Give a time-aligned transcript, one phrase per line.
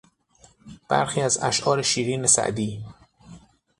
[0.89, 2.83] برخی از اشعار شیرین سعدی